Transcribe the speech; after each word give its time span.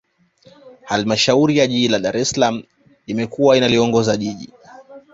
Halmashauri 0.83 1.57
ya 1.57 1.67
Jiji 1.67 1.87
la 1.87 1.99
Dar 1.99 2.17
es 2.17 2.29
Salaam 2.31 2.63
imekuwa 3.05 3.57
inaliongoza 3.57 4.17
Jiji 4.17 4.53